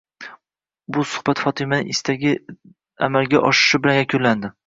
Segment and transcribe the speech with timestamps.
[0.95, 2.33] Bu suhbat Fotimaning istagi
[3.09, 4.53] amalga oshishi bilan yakunlandi.